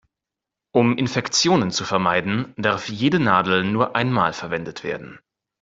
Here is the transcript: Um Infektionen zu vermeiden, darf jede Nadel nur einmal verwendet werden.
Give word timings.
Um 0.71 0.97
Infektionen 0.97 1.69
zu 1.69 1.83
vermeiden, 1.85 2.55
darf 2.57 2.89
jede 2.89 3.19
Nadel 3.19 3.63
nur 3.63 3.95
einmal 3.95 4.33
verwendet 4.33 4.83
werden. 4.83 5.19